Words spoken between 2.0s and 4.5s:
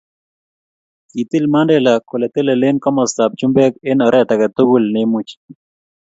kole telelen komostab chumbek eng oret age